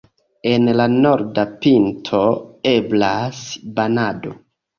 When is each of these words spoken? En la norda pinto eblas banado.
En 0.51 0.63
la 0.77 0.87
norda 0.93 1.43
pinto 1.65 2.23
eblas 2.73 3.45
banado. 3.79 4.35